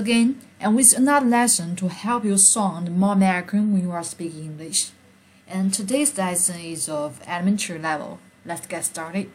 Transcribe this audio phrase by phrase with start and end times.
[0.00, 4.44] again and with another lesson to help you sound more American when you are speaking
[4.44, 4.90] English.
[5.46, 8.18] And today's lesson is of elementary level.
[8.46, 9.26] Let's get started.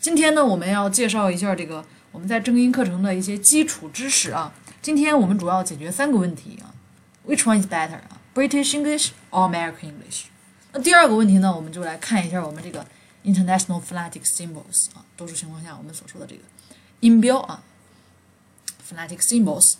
[0.00, 4.54] 今天呢，我们要介绍一下这个我们在正音课程的一些基础知识啊。
[4.80, 6.74] 今天我们主要解决三个问题啊，
[7.26, 8.20] Which one is better 啊？
[8.34, 10.24] British English or American English？
[10.72, 12.86] 那第二个问题呢，我们就来看一下我们这个
[13.24, 16.42] International Phonetic Symbols 啊，多数情况下我们所说的这个
[17.00, 17.62] 音标啊。
[18.86, 19.76] Phonetic symbols，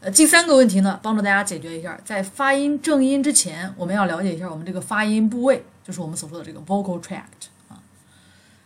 [0.00, 7.78] 呃，第三个问题呢，帮助大家解决一下，在发音正音之前，我们要了解一下我们这个发音部位，就是我们所说的这个 vocal tract 啊。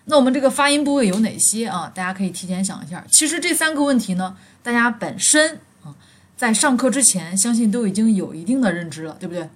[0.06, 1.92] 那我们这个发音部位有哪些啊？
[1.94, 3.04] 大家可以提前想一下。
[3.10, 5.94] 其实这三个问题呢，大家本身啊，
[6.34, 9.50] 在上课之前，相信都已经有一定的认知了，对不对？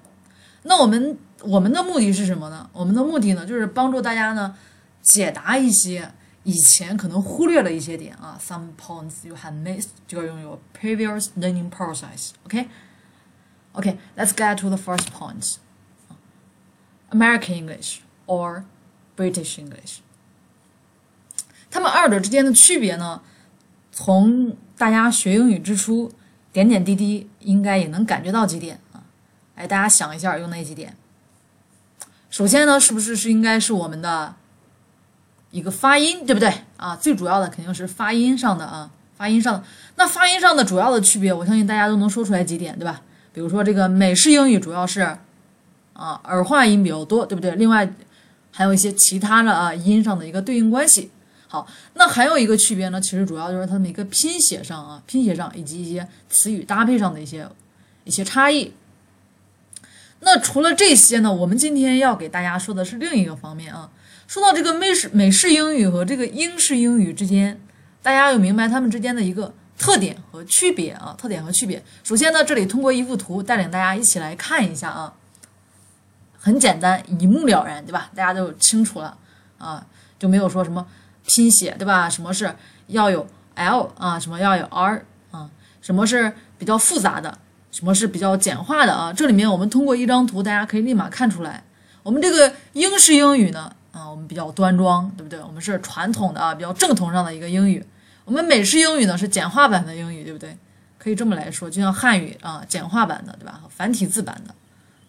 [0.64, 2.68] 那我们我们的目的是什么呢？
[2.74, 4.54] 我们的目的呢，就是帮助大家呢，
[5.00, 6.12] 解答一些。
[6.48, 12.30] 以前可能忽略了一些点啊，some points you have missed，就要用 your previous learning process。
[12.44, 18.62] OK，OK，let's get to the first points，American English or
[19.14, 19.98] British English，
[21.70, 23.20] 他们二者之间的区别呢？
[23.92, 26.10] 从大家学英语之初，
[26.50, 29.04] 点点滴滴应该也能感觉到几点啊。
[29.54, 30.96] 哎，大家想一下，用哪几点？
[32.30, 34.36] 首先呢，是不是是应该是我们的？
[35.50, 36.94] 一个发音对不对啊？
[36.94, 39.64] 最主要的肯定是发音上的啊，发音上的。
[39.96, 43.00] 那发音上的主要的区别，我相信大家都能说出来几点，对吧？
[43.32, 45.00] 比如说这个美式英语主要是
[45.94, 47.54] 啊儿化音比较多，对不对？
[47.56, 47.90] 另外
[48.50, 51.10] 还有一些其他的啊音上的一个对应关系。
[51.46, 57.48] 好，那还有一个区别呢，其实主要就是它的一个拼写上啊，拼写上以及一些词语搭配上的一些
[58.04, 58.74] 一些差异。
[60.20, 63.88] 那除了这些呢，我们今天要给大家说的是另一个方面啊。
[64.28, 67.58] 说到这个美式美式英语和这个英式英语之间，
[68.02, 71.82] 大家要明白它们之间的一个特点和区别啊，特点和区别。
[72.04, 75.14] 首先呢，这里通过一幅图带领大家一起来看一下啊，
[76.38, 78.10] 很简单，一目了然，对吧？
[78.14, 79.16] 大家都清楚了
[79.56, 79.86] 啊，
[80.18, 80.86] 就没有说什么
[81.24, 82.10] 拼写，对吧？
[82.10, 82.54] 什么是
[82.88, 85.48] 要有 l 啊，什么要有 r 啊，
[85.80, 87.38] 什么是比较复杂的，
[87.70, 89.10] 什么是比较简化的啊？
[89.10, 91.64] 这里面我们通过一张图，大家可以立马看出来，
[92.02, 93.72] 我们这个英式英语呢。
[93.98, 95.40] 啊，我们比较端庄，对不对？
[95.40, 97.84] 我们是传统的啊，比较正统上的一个英语。
[98.24, 100.56] 我们美式英语呢是简化版的英语，对不对？
[100.98, 103.62] 可以这么来说，就像汉语啊，简化版的，对吧？
[103.68, 104.54] 繁体字版的。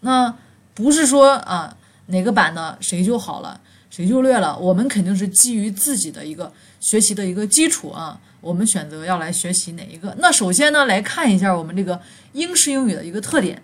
[0.01, 0.33] 那
[0.73, 1.75] 不是说啊
[2.07, 4.57] 哪个版的谁就好了，谁就劣了。
[4.57, 10.15] 我们肯定是基于自己的一个学习的一个基础啊，我们选择要来学习哪一个。
[10.19, 11.99] 那首先呢，来看一下我们这个
[12.33, 13.61] 英式英语的一个特点。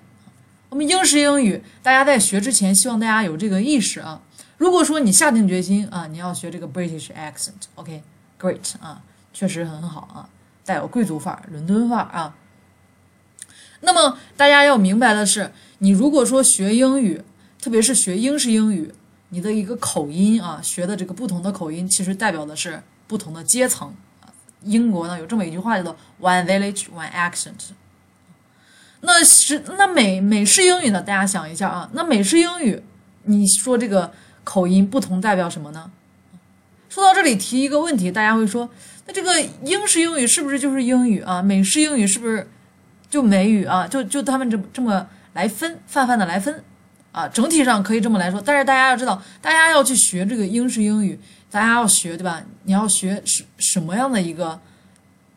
[0.70, 4.20] 我们英式英语，大家在学之前，希望大家有这个意识啊。
[4.58, 9.02] 如果说你下定决心啊，你要学这个 British accent，OK，great 啊，
[9.34, 10.30] 确实很好啊，
[10.64, 12.34] 带有贵族范儿、伦敦范儿啊。
[13.82, 17.22] 那么大家要明白的是，你如果说学英语，
[17.62, 18.94] 特别是学英式英语，
[19.30, 23.94] 你的一个口音啊，学的这个不同的口音，其实代表的是不同的阶层。
[24.62, 27.72] 英国呢有这么一句话叫做 One village, one accent。
[29.02, 31.02] 那是那美美式英语呢？
[31.02, 32.82] 大家想一下啊，那美式英语，
[33.24, 34.14] 你说这个。
[34.46, 35.92] 口音不同代表什么呢？
[36.88, 38.70] 说到这里提一个问题，大家会说，
[39.06, 41.42] 那这个英式英语是不是就是英语啊？
[41.42, 42.50] 美式英语是不是
[43.10, 43.86] 就美语啊？
[43.86, 46.64] 就就他们这这么来分，泛泛的来分
[47.12, 47.28] 啊？
[47.28, 51.20] 整体上可以这么来说，但是大家要知道，大家要去学这个英式英语，
[51.52, 52.42] 大家要学对吧？
[52.64, 54.62] 你要学什什么样的一个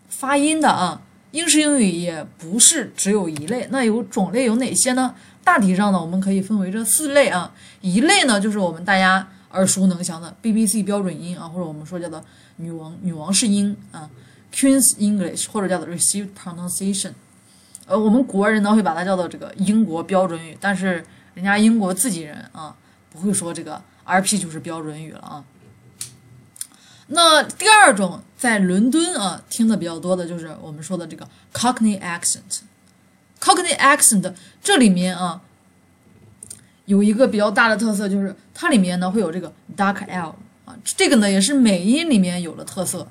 [0.09, 1.01] 发音的啊？
[1.33, 5.15] 英式英语也不是只有一类，那有种类有哪些呢？
[5.49, 7.51] 大体上呢，我们可以分为这四类啊。
[7.81, 12.23] 一类呢，就是我们大家耳熟能详的 BBC 标准音啊，或者我们说叫做
[12.57, 14.11] 女王女王式音啊
[14.55, 17.13] ，Queen's English，或者叫做 Received Pronunciation。
[17.87, 22.77] 呃，我们国人呢会把它叫做这个英国标准语，但是人家英国自己人啊
[23.11, 25.43] 不会说这个 RP 就是标准语了啊。
[27.07, 32.61] 那第二种在伦敦啊听的比较多的就是我们说的这个 Cockney accent。
[33.40, 35.40] Cockney accent 这里面啊，
[36.87, 43.06] 有一个比较大的特色，就是它里面呢会有这个 dark L 啊，这个呢也是美音里面有的特色，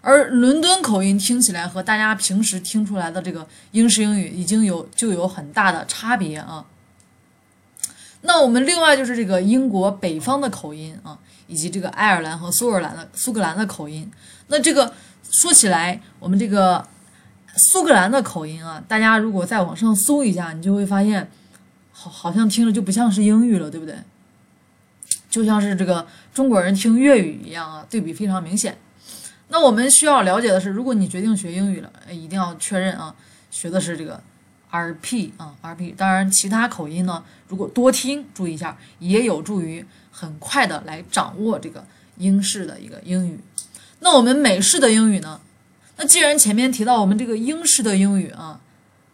[0.00, 6.66] 而伦敦口音听起来和大家平时听出来的这个英式英语已经有就有很大的差别啊。
[8.22, 11.16] 那我们另外就是这个英国北方的口音啊，
[11.46, 14.10] 以及这个爱尔兰和苏尔兰的苏格兰的口音，
[14.48, 14.92] 那这个
[15.30, 16.84] 说起来，我们这个。
[17.58, 21.28] 苏格兰的口音啊，大家如果在网上搜一下，你就会发现，
[21.92, 23.96] 好，好像听着就不像是英语了，对不对？
[25.28, 28.78] 就像是这个中国人听粤语一样啊，对比非常明显。
[29.48, 33.14] 那我们需要了解的是，如果你决定学英语了，一定要确认啊，
[33.50, 34.22] 学的是这个
[34.70, 35.94] RP 啊 RP。
[35.96, 41.84] 当然，其他口音呢，如果多听，注意一下，也有助于很快的来掌握这个
[42.18, 43.40] 英式的一个英语。
[44.00, 45.40] 那我们美式的英语呢？
[45.98, 48.58] 那既然前面提到我们这个英式的英语啊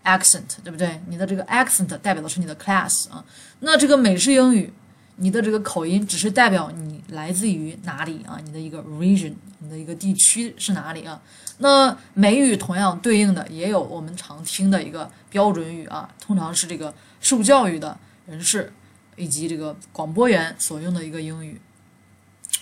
[0.04, 1.00] ，accent 对不对？
[1.08, 3.24] 你的这个 accent 代表的是你的 class 啊。
[3.60, 4.70] 那这个美式英语，
[5.16, 8.38] 你的这个口音只是代表你来自于哪里啊？
[8.44, 11.20] 你的一个 region，你的一个地区是哪里啊？
[11.58, 17.96] 那美语同样对应的也有我们常听的一个标准语啊，通常是这个受教育的
[18.26, 18.70] 人士
[19.16, 21.58] 以及这个广播员所用的一个英语，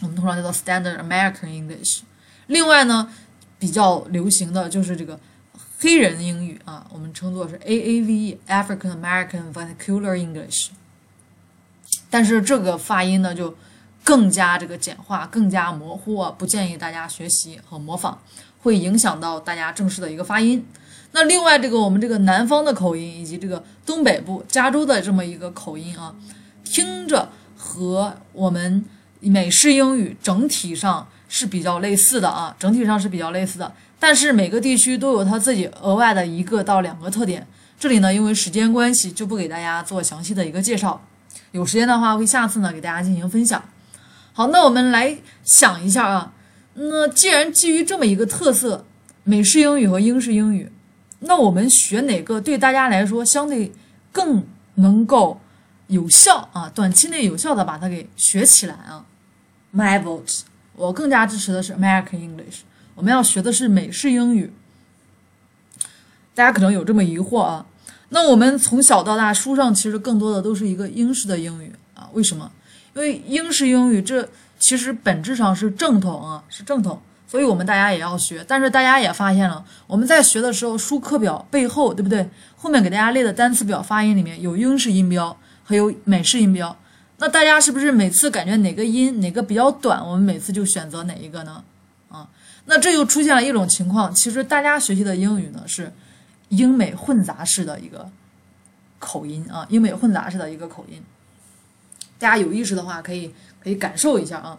[0.01, 2.03] 我们通常叫做 Standard American English。
[2.49, 3.11] 另外呢，
[3.63, 5.17] 比较流行的就是这个
[5.79, 10.71] 黑人英语啊，我们称作是 AAVE（African American Vernacular English）。
[12.11, 13.57] 但是这个发音呢，就
[14.03, 18.17] 更加这个简化，更加模糊啊，不建议大家学习和模仿，
[18.63, 20.67] 会影响到大家正式的一个发音。
[21.13, 26.13] 那另外，这个我们这个南方的口音以及这个东北部加州的这么一个口音啊，
[26.65, 28.85] 听着和我们
[29.21, 31.07] 美式英语整体上。
[31.35, 37.47] 是比较类似的啊，整体上是比较类似的，但是每个地区都有它自己额外的一个到两个特点。
[37.81, 41.03] 这里呢，因为时间关系，就不给大家做详细的一个介绍。
[41.53, 43.65] 有时间的话，会下次呢给大家进行分享。
[44.35, 46.35] 好，那我们来想一下啊，
[46.75, 48.85] 那既然基于这么一个特色，
[49.25, 50.71] 美式英语和英式英语，
[51.21, 53.73] 那我们学哪个对大家来说相对
[54.13, 54.45] 更
[54.75, 55.41] 能够
[55.87, 59.07] 有效啊，短期内有效的把它给学起来啊
[59.75, 60.43] ？My vote。
[60.75, 62.61] 我更加支持的是 American English，
[62.95, 64.53] 我们要学的是美式英语。
[66.35, 67.67] 大家可能有这么疑惑啊？
[68.09, 72.09] 那我们从小到大书上其实更多的都是一个英式的英语啊？
[72.13, 72.51] 为什么？
[72.95, 74.29] 因为英式英语这
[74.59, 78.45] 其实本质上是正统啊，是正统，所以我们大家也要学。
[78.47, 82.29] 但是大家也发现了，我们在学的时候，书课表背后对不对？
[82.57, 86.77] 后面给大家列的单词表发音里面有英式音标，还有美式音标。
[87.23, 91.63] 那大家是不是每次感觉哪个音哪个比较短，我们每次就选择哪一个呢？
[92.09, 92.29] 啊，
[92.65, 95.93] 那这又出现了一种情况，其实大家学习的英语呢是
[96.49, 98.11] 英美混杂式的一个
[98.99, 101.01] 口音啊，英美混杂式的一个口音。
[102.19, 103.33] 大家有意识的话，可以
[103.63, 104.59] 可以感受一下啊。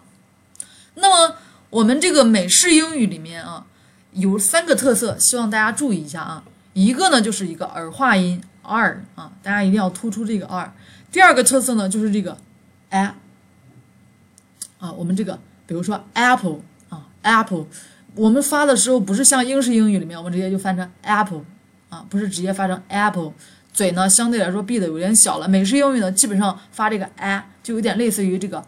[0.95, 1.35] 那么
[1.69, 3.65] 我们这个美式英语里面啊，
[4.13, 6.41] 有三个特色，希望大家注意一下啊。
[6.71, 10.73] 一个呢就是一个儿化音 r 啊，大家一定要突出这个 r。
[11.11, 12.37] 第二个特色呢就是这个。
[12.93, 13.15] A
[14.77, 16.59] 啊，我们这个比如说 apple
[16.89, 17.65] 啊，apple，
[18.15, 21.43] 我们发的时候不是像英式英语里面，我们直接就翻成 apple
[21.89, 23.33] 啊，不是直接发成 apple，
[23.73, 25.47] 嘴呢相对来说闭的有点小了。
[25.47, 28.63] 美式英语呢，基本上发这个 a 就有点类似于这个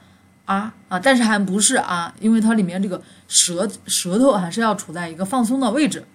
[0.46, 6.06] 啊啊，但是还不是啊，因为它里面这个舌舌头还是要处在一个放松的位置。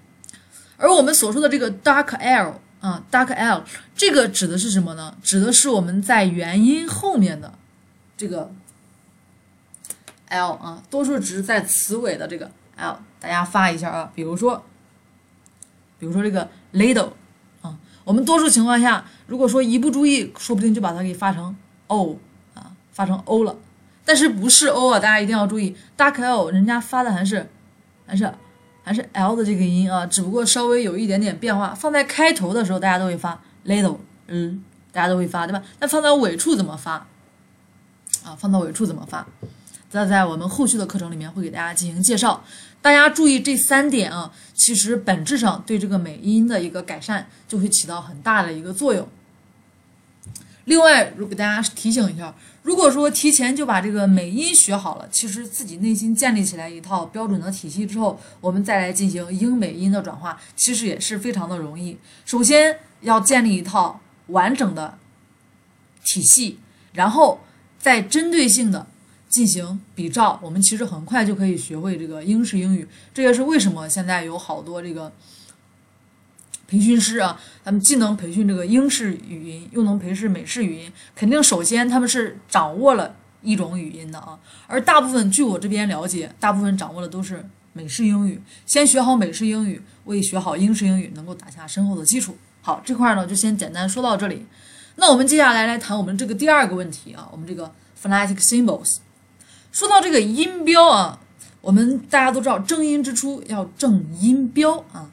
[0.79, 3.63] 而我们所说的这个 dark l 啊，dark l，
[3.95, 5.15] 这个指的是什么呢？
[5.23, 7.53] 指的是我们在元音后面的。
[8.21, 8.53] 这个
[10.29, 14.13] l 啊，多数只是在词尾的这个 l，大家发一下啊。
[14.15, 14.63] 比如说，
[15.99, 17.13] 比如说这个 little
[17.63, 21.57] 啊，我们多数情况下，如果说一不注意，说不定就把它给发成
[21.87, 22.19] o
[22.53, 23.57] 啊，发成 o 了。
[24.05, 25.01] 但是不是 o 啊？
[25.01, 27.49] 大家一定要注意，dark l 人家发的还是
[28.07, 28.31] 还是
[28.83, 31.75] 还是 l 的这个音啊，只不过稍微有一点点变化。
[31.75, 33.97] 放在开头的时候，大家都会发 little，
[34.27, 35.63] 嗯，大家都会发，对吧？
[35.79, 37.07] 那放在尾处怎么发？
[38.25, 39.27] 啊，放到尾处怎么发？
[39.89, 42.45] 在在我们后续的课程里面会给大家进行介绍。
[42.81, 49.09] 大家注意这三点啊，其实本质上对这个美音的一个改善就会起到很大的一个作用。
[50.67, 61.99] 另外，如给大家提醒一下，如果说提前就把这个美音学好了，其实自己内心建立起来一套标准的体系之后，我们再来进行英美音的转化，其实也是非常的容易。
[62.25, 64.97] 首先要建立一套完整的
[66.05, 66.61] 体系，
[66.93, 67.41] 然后。
[67.81, 68.87] 再针对性的
[69.29, 72.87] 进行比照，我们其实很快就可以学会这个英式英语。
[73.15, 75.11] 这也是为什么现在有好多这个
[76.69, 80.93] 培训师啊，他们既能培训这个英式语音，又能培训美式语音。
[81.17, 88.43] 肯定首先他们是掌握了一种语音的啊，而大部分据我这边了解，大部分掌握的都是美式英语。
[88.67, 92.37] 先学好美式英语，为学好英式英语能够打下深厚的基础。
[92.63, 94.45] 好，这块呢就先简单说到这里。
[94.97, 98.97] 那我们接下来来谈我们这个第二个问题啊，我们这个 phonetic symbols。
[99.73, 101.21] 说到这个音标啊，
[101.61, 105.11] 我们大家都知道正音之初要正音标啊。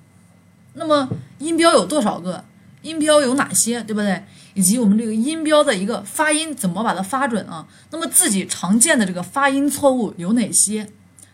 [0.73, 2.43] 那么音标有多少个？
[2.83, 3.81] 音标有哪些？
[3.83, 4.23] 对不对？
[4.53, 7.67] 以及我们这个音标的一个发音怎么把它发准啊？
[7.91, 10.89] 那么自己常见的这个发音错误有哪些？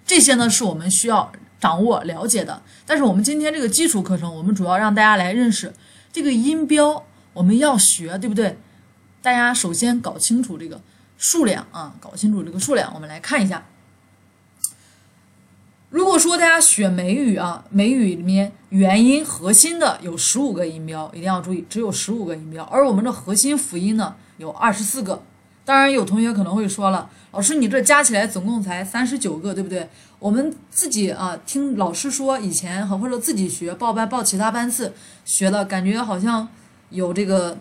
[0.05, 2.61] 这些呢是我们需要掌握了解的。
[2.85, 5.73] 但是我们今天这个基础课程，我们主要让大家来认识
[6.11, 8.57] 这个音标，我们要学，对不对？
[9.21, 10.81] 大家首先搞清楚这个
[11.17, 12.93] 数量啊，搞清楚这个数量。
[12.93, 13.65] 我们来看一下，
[15.89, 25.23] 如果说大家学美语啊，美语里面元音核心的有十五个音标，一定要注意，只有十五个音标，而我们的核心辅音呢有二十四个。
[25.65, 29.87] 当然，有同学可能会说了，老师，你这加起来总共才三十九个，对不对？
[30.19, 36.49] 我们自己啊，听老师说以前和或者自己学报班报其他班次学的感觉好像
[36.93, 37.57] 有这个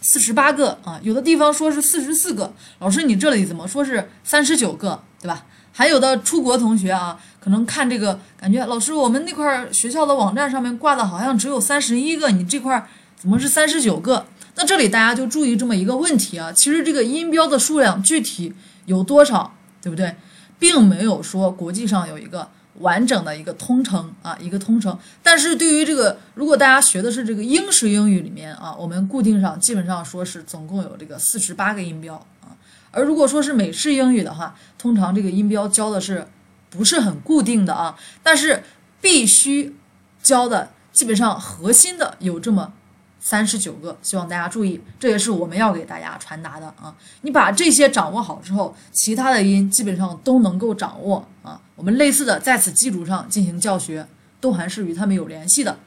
[0.00, 2.52] 四十八个啊，有的地方说是四十四个。
[2.80, 5.46] 老师，你这里怎么说是三十九个，对吧？
[5.72, 14.26] 还有的出国同学啊，可能看这个感觉，老师，我们那块学校的网站上面挂的好像只有三十一个，你这块怎么是三十九个？
[14.54, 18.54] 那这里大家就注意这么一个问题啊，其实这个音标的数量具体
[18.86, 20.16] 有多少，对不对？
[20.58, 22.48] 并没有说国际上有一个
[22.80, 24.96] 完整的一个通称啊，一个通称。
[25.22, 32.56] 但是对于这个，如果大家学的是这个英式英语里面啊，我们固定上基本上说是总共有这个四十八个音标啊。
[32.90, 36.26] 而如果说是美式英语的话，通常这个音标教的是
[36.70, 37.98] 不是很固定的啊？
[38.22, 38.62] 但是
[39.00, 39.76] 必须
[40.22, 42.72] 教的基本上核心的有这么。
[43.18, 46.94] 三十九个，希望大家注意，这也是我们要给大家传达的啊！
[47.22, 51.60] 你把这些掌握好之后，其他的音基本上都能够掌握啊。
[51.76, 54.06] 我们类似的在此基础上进行教学，
[54.40, 55.78] 都还是与他们有联系的。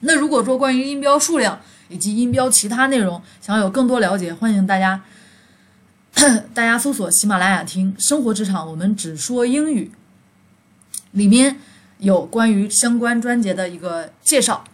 [0.00, 5.02] 那如果说关于音标数量以及音标其他内容，想有更多了解，欢迎大家
[6.52, 9.90] 大家搜索喜马拉雅听生活职场，我们只说英语，
[11.12, 11.58] 里面
[11.98, 14.64] 有关于相关专节的一个介绍。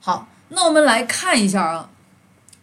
[0.00, 0.28] 好。
[0.52, 1.90] 那我们来看一下啊，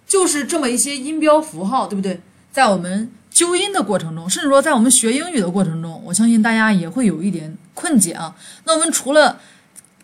[0.06, 2.20] 就是这么一些音标符号，对不对？
[2.52, 8.36] 在我们纠音的过程中，甚至说在我们学英语的过程中，我相信大家也会有一点困解啊。
[8.63, 9.39] 那我们除了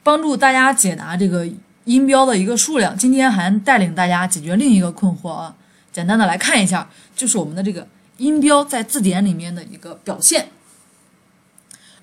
[0.04, 1.44] 帮助大家解答这个
[1.86, 5.56] 音标的一个数量，今天还带领大家解决另一个困惑啊。
[5.92, 7.88] 简单的来看一下，就是我们的这个
[8.18, 10.50] 音标在字典里面的一个表现。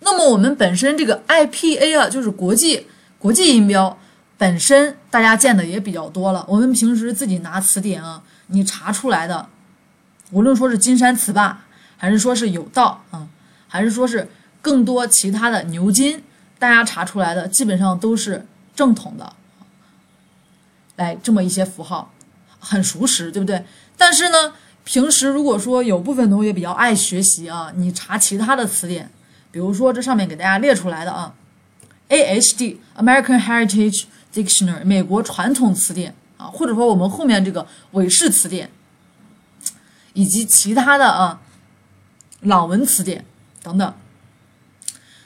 [0.01, 2.89] 那么我们本身这个 IPA 啊，就是国际
[3.21, 3.97] 国际音标。
[4.37, 9.47] 本身大家见的也比较多了，我们平时自己拿词典啊，你查出来的，
[10.31, 11.65] 无论说是金山词霸，
[11.97, 13.29] 还是说是有道啊，
[13.69, 14.29] 还是说是
[14.63, 16.23] 更多其他的牛津，
[16.59, 19.33] 大家查出来的基本上都是正统的，
[20.97, 22.13] 来这么一些符号，
[22.59, 23.65] 很熟识，对不对？
[23.97, 24.53] 但是呢，
[24.85, 29.11] 平时如果说有部分同学比较爱学习啊，你查其他的词典，
[29.51, 31.35] 比如说这上面给大家列出来的啊
[32.09, 34.05] ，A H D American Heritage。
[34.33, 38.71] Dictionary 美国传统词典啊，或者说我们后面这个韦氏词典，
[40.13, 41.41] 以及其他的啊
[42.41, 43.25] 朗文词典
[43.63, 43.95] 等等，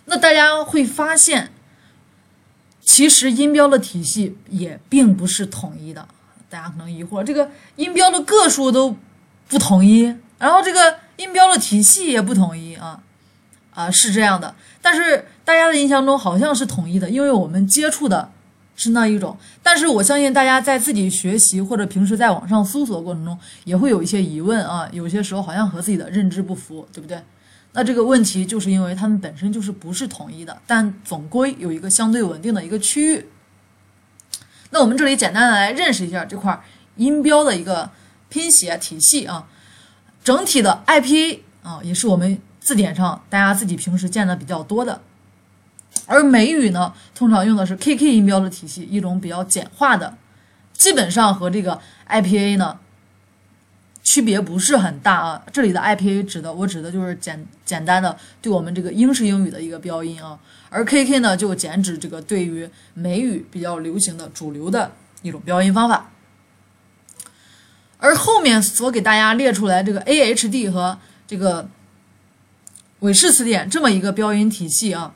[0.05, 1.53] 那大家会发现，
[2.81, 6.07] 其实音标的体系也并不是统一的。
[6.50, 8.97] 大家可能疑惑，这个音标的个数都
[9.49, 13.03] 不统一，然后这个音标的体系也不统一啊
[13.73, 14.55] 啊是这样的。
[14.83, 18.31] 但是大家的印象中好像是统一的，因为我们接触的。
[18.76, 27.23] 是那一种，但是我相信大家在自己学习或者平时在网上搜索过程中，也会有一些疑问啊，有些时候好像和自己的认知不符，对不对？
[27.73, 33.26] 那这个问题就是因为它们本身就是不是统一的，但总归有一个相对稳定的一个区域。
[34.71, 36.61] 那我们这里简单的来认识一下这块
[36.97, 37.90] 音标的一个
[38.28, 39.47] 拼写体系啊，
[40.23, 45.00] 整体的 IPA 啊，也是我们字典上大家自己平时见的比较多的。
[46.06, 50.16] 而美语呢，通常用的是 KK 音标的体系，一种比较简化的，
[50.73, 52.78] 基本上和这个 IPA 呢
[54.02, 55.42] 区别不是很大啊。
[55.50, 64.92] 这里的 IPA 指的，我指的就是简简单的对我们这个英式英语的一个标音啊，而 KK 呢就简指这个对于美语比较流行的主流的
[65.23, 66.11] 一种标音方法。
[67.96, 71.66] 而后面所给大家列出来这个 AHD 和这个
[72.99, 75.14] 韦氏词典这么一个标音体系啊。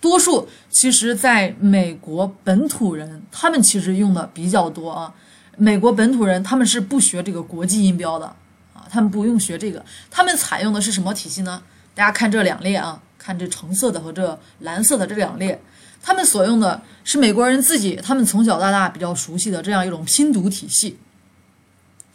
[0.00, 5.12] 多数其实，在美国本土人，他们其实用的比较多啊。
[5.58, 8.24] 美国本土人他们是不学这个国际音标的
[8.72, 11.62] 啊，他们不用学这个，他们采用的是什么体系呢？
[11.94, 15.60] 大家看这两列啊，看这橙色的和这蓝色的这两列，
[16.02, 20.98] 他们所用的是美国人自己，他们从小到大比较熟悉的这样一种拼读体系。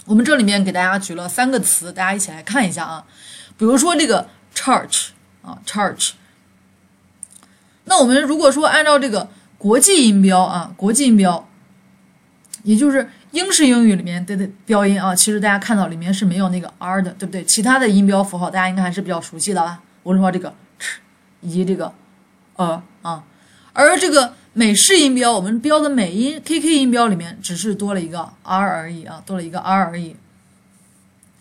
[0.05, 3.05] 我们这里面给大家举了三个词，大家一起来看一下啊。
[3.57, 5.09] 比如说这个 church
[5.43, 6.13] 啊，church。
[7.85, 11.47] 那我们如果说按照这个国际音标啊，国际音标，
[12.63, 17.43] 也就是英式英语里面的的标音啊，其实大家看到里面是没有那个 r 的，对不对？
[17.45, 19.81] 其他的音标符号大家应该还是比较熟悉的吧？
[20.03, 20.97] 无论说这个 ch
[21.41, 21.93] 以及这个
[22.55, 23.23] 呃啊，
[23.73, 30.15] 而这个美式音标，我们标的美音 K K 音标里面只是多了一个 R 而已啊，多了一个 R 而已。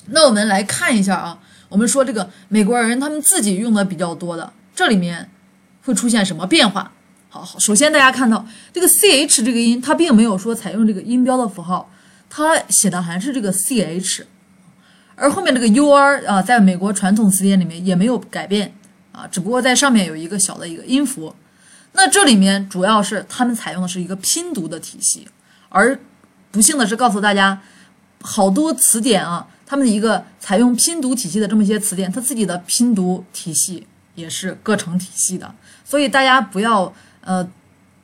[0.08, 1.38] 那我们来看一下啊，
[1.70, 5.30] 我们说这个美国人他们自己用的比较多的，这里面
[5.84, 6.90] 会出现什么变化？
[7.28, 11.90] 好，好，首先大家看到这个 C H 这个音，它并没有说采用这个音标的符号，
[12.30, 14.26] 它写的还是这个 C H，
[15.14, 18.74] 而后面这个 U R 啊，在美国传统词典里面也没有改变
[19.12, 21.34] 啊，只不过在上面有一个小的一个音符。
[21.92, 25.28] 那这里面主要是他们采用的是一个拼读的体系，
[25.68, 25.98] 而
[26.50, 27.60] 不幸的是告诉大家，
[28.20, 29.46] 好多词典啊。
[29.66, 35.52] 他们的一个采用拼读体系的这么一些词典，它自己的拼读体系也是各成体系的，
[35.84, 37.48] 所以大家不要呃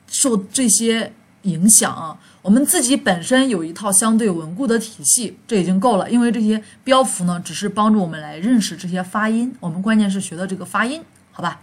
[0.06, 2.16] 受这些影响啊。
[2.42, 6.10] 我们自己本身有一套相对稳固的体系，这已经够了。
[6.10, 11.60] 因为这些标符呢，只是帮助我们来认识这些发音，我们关键是学的这个发音，好吧？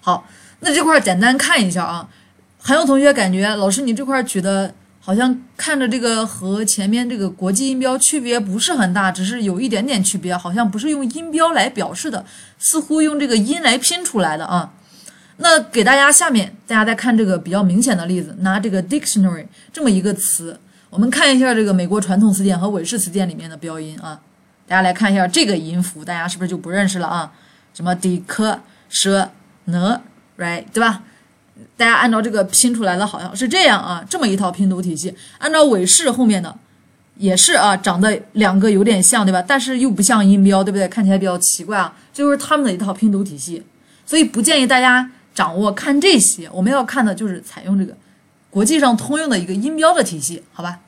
[0.00, 0.26] 好，
[0.60, 2.08] 那这块简单看一下啊。
[2.62, 4.74] 还有同学感觉老师你这块举的。
[5.06, 12.26] 好像看着这个和前面这个国际音标区别不是很大，只是有一点点区别，好像不是用音标来表示的，
[12.58, 14.72] 似乎用这个音来拼出来的啊。
[15.36, 20.58] 那给大家下面大家再看这个比较明显的例子，拿这个 dictionary 这么一个词，
[20.90, 24.20] 我们看一下这个美国传统词典和韦氏词典里面的标音啊。
[24.66, 27.32] 大家来看一下这个音符，大家是不是就不认识了啊？
[27.72, 29.30] 什么 d 科舍
[29.66, 30.00] n
[30.36, 31.04] right 对吧？
[31.76, 35.14] 大家按照这个拼出来的，好像是这样啊，这么一套拼读体系。
[35.38, 36.56] 按照韦氏后面的，
[37.16, 39.42] 也是啊，长得两个有点像，对吧？
[39.46, 40.86] 但是又不像音标，对不对？
[40.88, 41.94] 看起来比较奇怪啊。
[42.12, 43.62] 这就是他们的一套拼读体系，
[44.04, 46.48] 所以不建议大家掌握看这些。
[46.52, 47.94] 我们要看的就是采用这个
[48.50, 50.80] 国际上通用的一个音标的体系，好吧？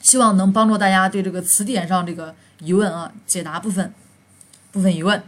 [0.00, 3.92] 希望能帮助大家对这个词典上这个疑问啊解答部分
[4.72, 5.22] 部分疑问。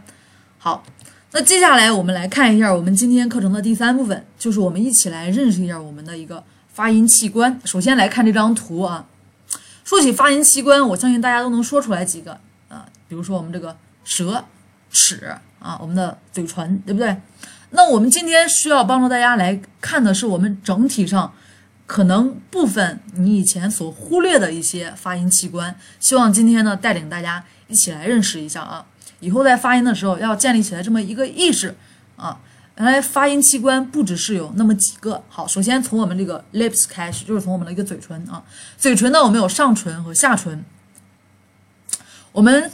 [0.57, 0.83] 好。
[1.33, 7.57] 那接下来我们来看一下我们今天课程的第三部分，就是我们一起来认识一下我们的一个发音器官。
[7.63, 9.05] 首先来看这张图啊，
[9.85, 14.43] 说起发音器官，我相信大家都能说出来几个啊，比如说我们这个舌、
[14.89, 17.15] 齿啊，我们的嘴唇，对不对？
[17.69, 21.33] 那我们今天需要帮助大家来看的是我们整体上
[21.85, 28.85] 可能部分你以前所忽略的一些发音器官，希望今天呢带领大家一起来认识一下啊。
[29.21, 31.75] 以后在发音的时候要建立起来这么一个意识
[32.15, 32.39] 啊，
[32.77, 35.23] 原来发音器官不只是有那么几个。
[35.29, 38.43] 好，首先从我们这个 lips 开始，就是从我们的一个嘴唇啊，
[38.77, 40.65] 嘴唇呢我们有上唇和下唇。
[42.31, 42.71] 我们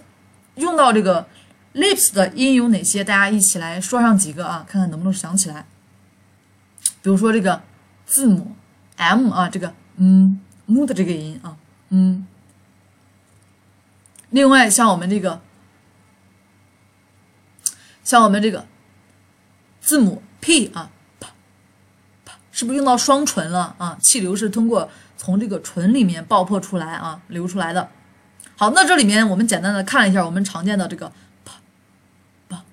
[0.56, 1.28] 用到这个
[1.74, 3.04] lips 的音有哪些？
[3.04, 5.66] 大家一起来说上几个啊，看看能不能想起来。
[7.02, 7.62] 比如说这个
[8.06, 8.56] 字母
[8.96, 11.58] m 啊，这个嗯，m 的这个音啊，
[11.90, 12.26] 嗯。
[14.30, 15.42] 另外像我们这个。
[18.08, 18.65] 像我们这个
[19.82, 20.89] 字母 p 啊，
[21.20, 21.28] 啪
[22.24, 23.98] 啪，是不是用到双唇了啊？
[24.02, 27.89] 气流是通过从这个唇里面爆破出来啊，流出来的。
[28.56, 31.12] 好，那这里面我们简单的看一下我们常见的这个
[31.43, 31.56] 啪
[32.48, 32.63] 啪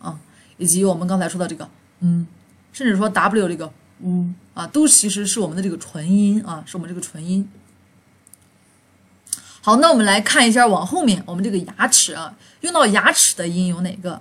[0.00, 0.18] 啊，
[0.56, 2.26] 以及我们刚才说的这个嗯，
[2.72, 7.48] 甚至说 w 这个嗯啊，都其实是我们的这个唇音啊，是我们这个唇音。
[9.60, 14.20] 好，那我们来看一下往后面我们这个牙齿啊，用到牙齿的音有哪个？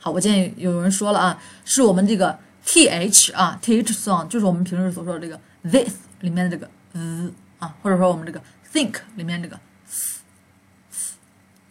[0.00, 8.40] 好，我建议有人说了啊，是我们这个 th 啊，th sound 就是我们平时所说的这个 this 里面的这个 z 啊，或者说我们这个
[8.72, 9.58] think 里面这个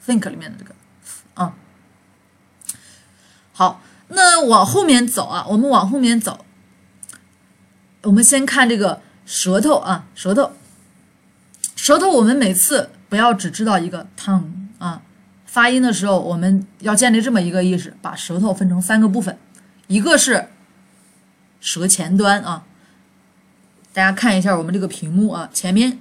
[0.06, 0.76] think 里面的这个
[1.36, 1.56] 啊。
[3.54, 6.46] 好，那往后面走啊，我们往后面走，
[8.04, 10.52] 我们先看这个舌头啊，舌头，
[11.76, 14.57] 舌头，我们每次不要只知道一个 tongue。
[15.48, 19.36] 发音的时候，我们要建立这么一个意识，把舌头分成三个部分，
[19.88, 20.50] 一个是
[21.60, 22.66] 舌前端啊，
[23.94, 26.00] 大家看一下我们这个屏幕啊，前面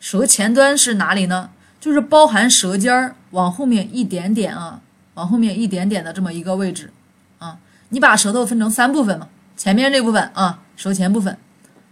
[0.00, 1.50] 舌前端是哪里呢？
[1.80, 4.80] 就是包含舌尖儿往后面一点点啊，
[5.14, 6.92] 往后面一点点的这么一个位置
[7.38, 7.58] 啊。
[7.90, 11.38] 你把舌头分成三部分嘛，前面这部分啊，舌前部分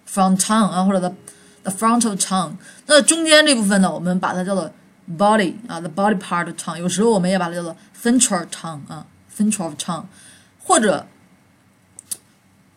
[0.07, 1.15] ，front tongue 啊，或者 the
[1.63, 2.53] the front of tongue，
[2.87, 4.71] 那中间这部分呢，我们把它叫做。
[5.19, 10.05] Body 啊，the body part tongue，有时候我们也把它叫做 central tongue 啊，central tongue，
[10.63, 11.07] 或者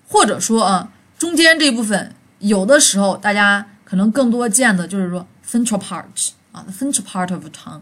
[0.07, 6.03] 或者说啊，中间这部分有的时候大家可能更多见的就是说 central part
[6.51, 7.81] 啊，the central part of tongue。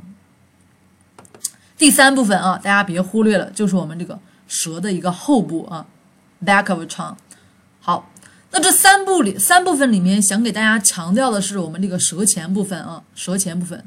[1.78, 5.86] 第三部分啊，大家别忽略了，就是我们这个舌的一个后部啊
[6.46, 7.16] ，back of tongue。
[7.82, 8.10] 好，
[8.52, 13.86] 那这三部里三部分里面，想给大家强调的是我们这个舌前部分啊，舌前部分。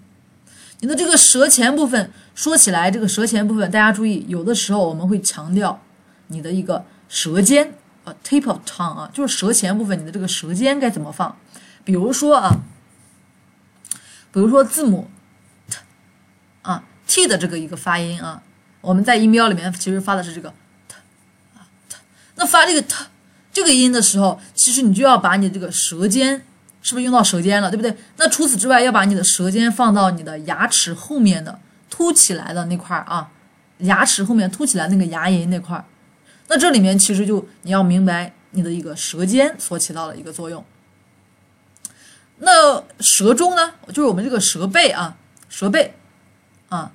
[0.81, 5.83] 你的这个舌前部分，说起来这个舌前部分，大家注意，有的时候我们会强调
[6.29, 11.37] 你的一个舌尖啊，tip of tongue 啊，就是舌前部分，你的这个舌尖该怎么放？
[11.83, 12.61] 比如说啊，
[14.33, 15.11] 比如说字母
[15.69, 15.79] t
[16.63, 18.43] 啊 t 的这个一个发音啊，
[18.81, 20.55] 我们在音标里面其实发的是这个
[20.87, 20.95] t
[21.57, 21.97] 啊 t，
[22.37, 23.07] 那发这个 t
[23.53, 26.45] 这个音的时候，其实你就要把你这个舌尖。
[26.81, 27.95] 是不是用到舌尖了，对不对？
[28.17, 31.59] 那除此之外，要把你的舌尖放到你的牙齿后面的
[31.91, 33.31] 凸起来的那块儿啊，
[33.79, 35.85] 牙齿后面凸起来那个牙龈那块儿。
[36.47, 40.65] 那这里面其实就你要明白你的一个舌尖所起到的一个作用。
[42.39, 45.17] 那舌中呢，就是我们这个舌背啊，
[45.49, 45.95] 舌背
[46.69, 46.93] 啊，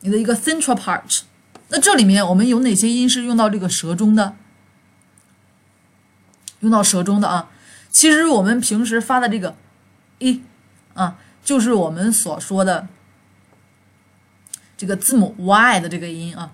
[0.00, 1.22] 你的一个 central part。
[1.68, 4.36] 那这里面我们有哪些音是用到这个舌中的？
[6.60, 7.48] 用到舌中的啊？
[7.92, 9.54] 其实我们平时发的这个
[10.18, 10.40] “e”
[10.94, 12.88] 啊，就是我们所说的
[14.78, 16.52] 这个字母 “y” 的这个音啊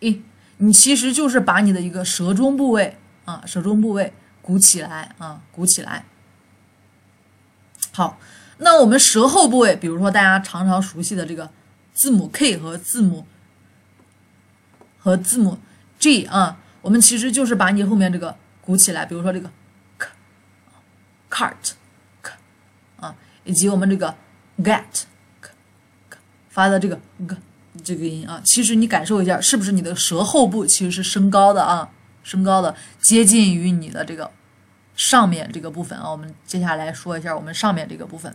[0.00, 0.20] ，“e”，
[0.58, 6.04] 你其实就是把你的一个舌中部位啊，舌中部位鼓起来啊，鼓起来。
[7.92, 8.18] 好，
[8.58, 11.50] 那我们舌后部位，比如说大家常常熟悉的这个
[11.94, 13.24] 字母 “k” 和字母
[14.98, 15.58] 和字母
[16.00, 19.48] “g” 啊，我们其实就是把你后面这个鼓起来，比如说这个。
[21.30, 21.72] cart，
[22.98, 23.14] 啊，
[23.44, 24.14] 以及我们这个
[24.58, 25.04] get，
[26.48, 27.36] 发的这个 g
[27.84, 31.88] 这个音啊，其实你感受一下，是不是你的舌后部其实是升高的啊？
[32.22, 34.30] 升高的，接近于你的这个
[34.96, 36.10] 上面这个部分啊。
[36.10, 38.34] 我们接下来说一下我们上面这个部分。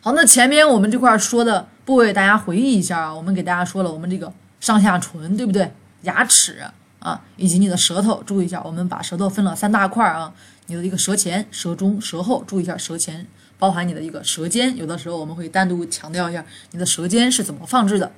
[0.00, 3.14] 好，那前面我们这块说的部位，大家回忆一下啊。
[3.14, 5.74] 我们给大家说了，我们这个上下唇，对不对？
[6.02, 6.62] 牙齿
[7.00, 10.32] 啊，以及你的舌头，注意一下，我们把舌头分了三大块啊。
[10.66, 13.26] 你的一个舌前、舌中、舌后，注意一下舌前
[13.58, 14.76] 包含你的一个舌尖。
[14.76, 18.12] 有的时候我们会单独强调一下你的舌尖是怎么放置的。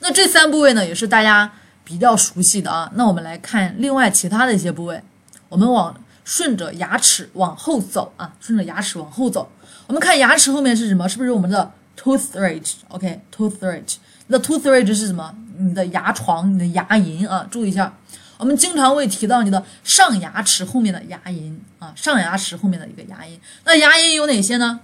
[0.00, 1.52] 那这三部位呢，也是大家
[1.84, 2.92] 比较熟悉的啊。
[2.94, 5.02] 那我们来看另外其他的一些部位，
[5.48, 9.50] 我们往顺着牙齿往后走啊，顺着牙齿往后走。
[9.86, 11.08] 我们看牙齿后面是什么？
[11.08, 13.96] 是不是我们的 tooth ridge？OK，tooth ridge。
[14.26, 15.34] 那 tooth ridge 是什么？
[15.56, 17.92] 你的牙床，你的牙龈啊，注意一下。
[18.38, 23.38] 我们经常会提到你的上牙齿后面的牙龈啊，上牙齿后面的一个牙龈。
[23.64, 24.78] 那牙龈有哪些呢？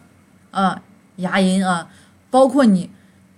[0.51, 0.83] 啊，
[1.17, 1.89] 牙龈啊，
[2.31, 2.91] 包括你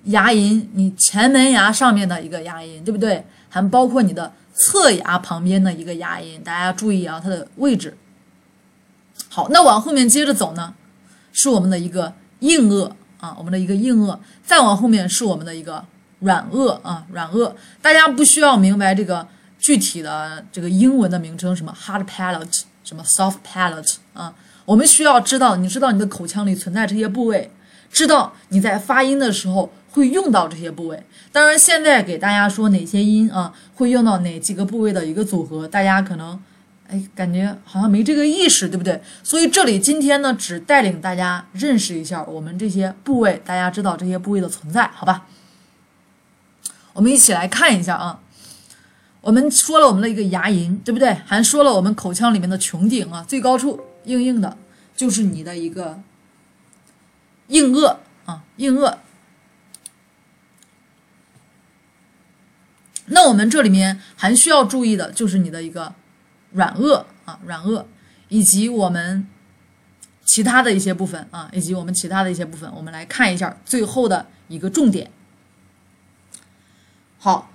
[0.04, 3.26] 牙龈，你前门牙上面的一个牙龈，对不对？
[3.50, 7.96] 还包括你的侧牙旁边的一个牙龈，大家注意啊，它的位置。
[9.28, 10.72] 好，那往后面接着走呢，
[11.30, 15.84] 是我们的一个硬腭啊，我们的一个硬腭，再往后面是我们的一个
[16.20, 17.52] 软腭啊，软腭。
[17.82, 19.28] 大家不需要明白这个。
[19.66, 24.32] 具体的这个英文的名称什么 hard palate，什么 soft palate 啊？
[24.64, 27.50] 我们需要知道，你知道你的口腔里存在这些部位，
[27.90, 31.02] 知道你在发音的时候会用到这些部位。
[31.32, 36.40] 当然，现在给大家说哪些音啊会用到哪几个部位的一个组合，大家可能
[36.88, 39.02] 哎感觉好像没这个意识，对不对？
[39.24, 45.26] 所以这里今天呢，只带领大家认识一下我们这些部位，大家知道这些部位的存在，好吧？
[46.92, 48.20] 我们一起来看一下啊。
[49.26, 51.12] 我们说了我们的一个牙龈，对不对？
[51.12, 54.56] 还说了我们口腔里面的穹顶啊，最高处硬硬的，
[54.96, 56.00] 就是你的一个
[57.48, 58.98] 硬腭啊，硬腭。
[63.06, 65.92] 那我们这里面还需要注意的就是你的一个
[66.52, 67.84] 软腭啊，软腭，
[68.28, 69.26] 以及我们
[70.24, 75.10] 其他的一些部分啊，以及我们其他的一些部分，我们来看一下最后的一个重点。
[77.18, 77.50] 好，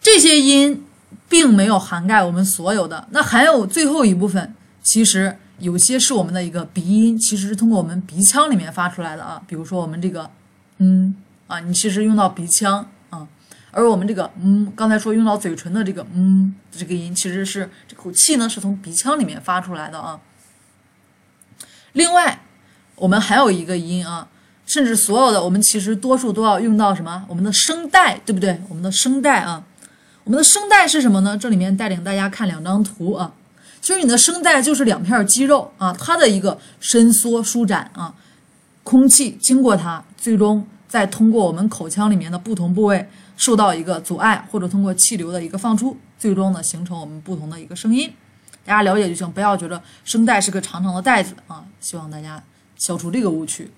[0.00, 0.85] 这些音。
[1.28, 9.42] 并没有涵盖我们所有的，那还有最后一部分，其实有些是我们的一个鼻音，其实是通过我们鼻腔里面发出来的啊。
[9.46, 10.30] 比如说我们这个，
[10.78, 11.14] 嗯
[11.46, 13.26] 啊，你其实用到鼻腔啊，
[13.70, 20.20] 而我们这个，嗯，刚才说用到嘴唇的这个，嗯，这个音其实是这口气呢是从鼻腔里面发出来的啊。
[21.92, 22.42] 另外，
[22.96, 24.28] 我们还有一个音啊，
[24.66, 27.24] 甚至所有的我们其实多数都要用到什么？
[27.28, 28.60] 我们的声带，对不对？
[28.68, 29.64] 我们的声带啊。
[30.26, 31.38] 我们的声带是什么呢？
[31.38, 33.32] 这里面带领大家看两张图啊。
[33.80, 38.12] 其实你的声带就是两片肌肉啊，它的一个伸缩舒展啊，
[38.82, 48.12] 空气经过它，最终再通过我们口腔里面的不同部位受到一个阻碍，或者通过气流的一个放出，最终呢形成我们不同的一个声音。
[48.64, 51.64] 大家了解就行，不要觉得声带是个长长的带子啊。
[51.80, 52.42] 希望大家
[52.76, 53.70] 消除这个误区。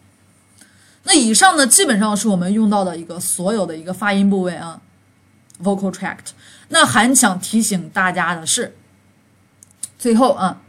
[1.03, 4.81] 那以上呢，基本上是我们用到的一个所有的一个发音部位啊。
[5.63, 6.31] Vocal tract，
[6.69, 8.77] 那还想提醒大家的是，
[9.99, 10.61] 最后啊，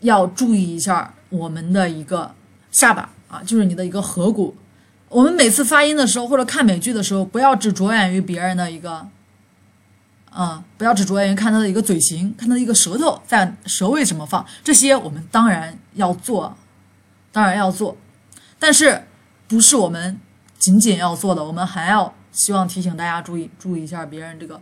[0.00, 2.34] 要注意一下我们的一个
[2.70, 4.56] 下巴啊，就是你的一个颌骨。
[5.08, 9.08] 我们每次发音的时候，或者看美剧的时候，不要只着眼于别人的一个，
[10.30, 16.56] 啊，不要只着眼于看他的一个嘴型，看他的一个舌头在舌位怎么放，这些我们当然要做，
[17.32, 17.96] 当然要做，
[18.60, 19.04] 但是
[19.48, 20.20] 不是我们
[20.58, 24.60] 仅仅要做的，我们还要希望提醒大家注意注意一下别人这个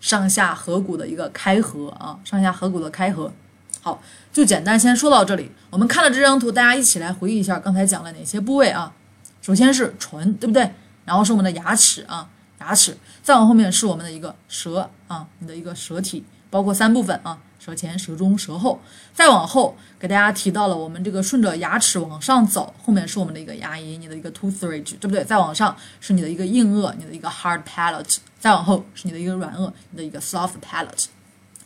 [0.00, 3.32] 上下颌骨的一个开合啊，上下颌骨的开合。
[3.80, 5.50] 好，就简单先说到这里。
[5.70, 8.92] 我们看了这张图，大家一起来回忆一下刚才讲了哪些部位啊？
[9.40, 10.74] 首先是唇，对不对？
[11.04, 12.28] 然后是我们的牙齿啊，
[12.60, 12.96] 牙齿。
[13.22, 17.38] 再往后面是我们的一个舌啊，你的一个舌体，包括三部分啊：
[17.68, 18.80] 舌前、舌中、舌后。
[19.12, 25.22] 再往后给大家提到了我们这个顺着牙齿往上走，后面是我们的一个牙龈，你的一个 tooth ridge，对不对？
[25.22, 28.16] 再往上是你的一个硬腭，你的一个 hard palate。
[28.40, 31.06] 再往后是你的一个软腭，你的一个 soft palate。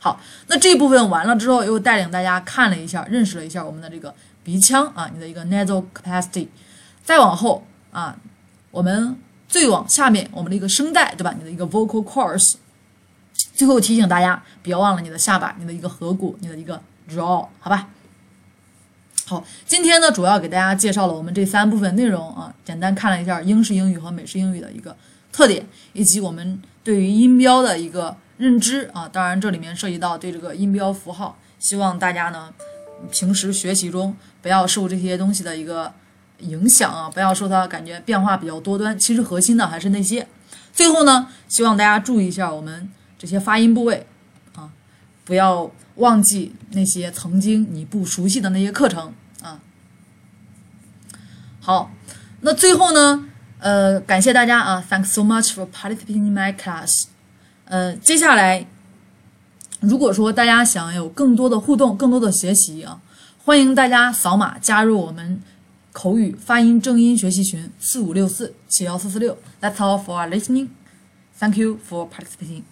[0.00, 4.12] 好，那这一部分完了之后，又带领大家看了一下，认识了一下我们的这个
[4.42, 6.48] 鼻腔啊，你的一个 nasal capacity。
[7.04, 8.16] 再往后啊，
[8.72, 11.32] 我们最往下面，我们的一个声带，对吧？
[11.38, 12.54] 你的一个 vocal cords。
[13.54, 17.88] 最后提醒大家，别忘了你的下巴，你的一个颌骨，你的一个 jaw，好吧？
[19.26, 24.96] 好，今天呢，主要给大家介绍了我们这三部分内容啊，简单看了一下英式英语和美式英语的一个
[25.32, 28.16] 特点，以及我们对于音标的一个。
[28.38, 32.52] 认知啊，当然这里面涉及到对这个音标符号，希望大家呢
[33.08, 35.92] 平时学习中不要受这些东西的一个
[36.38, 38.98] 影响啊，不要受它感觉变化比较多端。
[38.98, 40.26] 其实核心的还是那些。
[40.72, 42.90] 最后呢，希望大家注意一下我们
[43.22, 44.04] 这些发音部位
[44.56, 44.68] 啊，
[45.24, 49.60] 不要忘记那些曾经你不熟悉的那些课程啊。
[51.60, 51.92] 好，
[52.40, 53.28] 那最后呢，
[53.60, 57.04] 呃，感谢大家啊，Thanks so much for participating in my class。
[57.66, 58.66] 呃，接下来，
[59.78, 63.00] 如果说大家想有更多的互动、更多的学习啊，
[63.44, 65.40] 欢迎大家扫码加入我们
[65.92, 69.38] 口语发音正音学习群四五六四七幺四四六。
[69.60, 70.70] That's all for listening.
[71.38, 72.71] Thank you for participating.